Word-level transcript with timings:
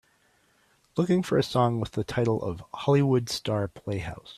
Looking 0.97 1.21
for 1.21 1.37
a 1.37 1.43
song 1.43 1.79
with 1.79 1.91
the 1.91 2.03
title 2.03 2.41
of 2.41 2.63
Hollywood 2.73 3.29
Star 3.29 3.67
Playhouse 3.67 4.29